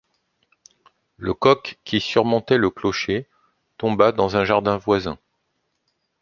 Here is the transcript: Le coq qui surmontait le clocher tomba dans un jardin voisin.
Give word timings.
Le 1.17 1.35
coq 1.35 1.77
qui 1.83 1.99
surmontait 2.01 2.57
le 2.57 2.71
clocher 2.71 3.29
tomba 3.77 4.11
dans 4.11 4.35
un 4.35 4.45
jardin 4.45 4.77
voisin. 4.77 5.19